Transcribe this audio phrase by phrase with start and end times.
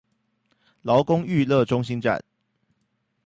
[0.81, 2.23] 勞工育樂中心站